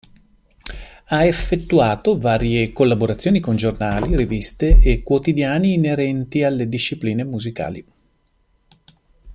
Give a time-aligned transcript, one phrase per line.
[1.09, 7.85] Ha effettuato varie collaborazioni con giornali, riviste e quotidiani inerenti alle discipline musicali.